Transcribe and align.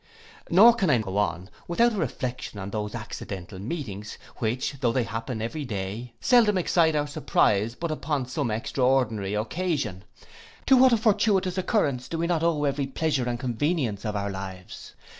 Nor 0.49 0.73
can 0.73 0.89
I 0.89 0.97
go 0.97 1.15
on, 1.19 1.47
without 1.67 1.93
a 1.93 1.97
reflection 1.97 2.57
on 2.59 2.71
those 2.71 2.95
accidental 2.95 3.59
meetings, 3.59 4.17
which, 4.37 4.77
though 4.79 4.91
they 4.91 5.03
happen 5.03 5.43
every 5.43 5.63
day, 5.63 6.13
seldom 6.19 6.57
excite 6.57 6.95
our 6.95 7.05
surprize 7.05 7.75
but 7.75 7.91
upon 7.91 8.25
some 8.25 8.49
extraordinary 8.49 9.35
occasion. 9.35 10.03
To 10.65 10.75
what 10.75 10.91
a 10.91 10.97
fortuitous 10.97 11.53
concurrence 11.53 12.07
do 12.07 12.17
we 12.17 12.25
not 12.25 12.41
owe 12.41 12.63
every 12.65 12.87
pleasure 12.87 13.29
and 13.29 13.39
convenience 13.39 14.03
of 14.03 14.15
our 14.15 14.31
lives. 14.31 14.95